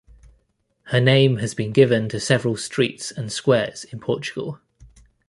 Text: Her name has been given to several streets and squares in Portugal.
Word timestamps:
Her 0.85 0.99
name 0.99 1.37
has 1.37 1.53
been 1.53 1.71
given 1.71 2.09
to 2.09 2.19
several 2.19 2.57
streets 2.57 3.11
and 3.11 3.31
squares 3.31 3.83
in 3.83 3.99
Portugal. 3.99 4.59